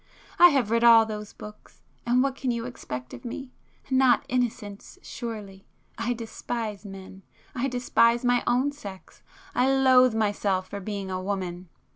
[0.39, 3.51] I have read all those books,—and what can you expect of me?
[3.91, 5.67] Not innocence, surely!
[5.95, 11.69] I despise men,—I despise my own sex,—I loathe myself for being a woman!